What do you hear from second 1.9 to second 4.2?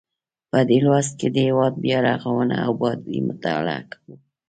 رغونه او ابادي مطالعه کوو.